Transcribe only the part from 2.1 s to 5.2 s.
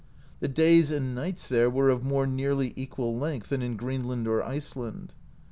nearly equal length than in Greenland or Iceland.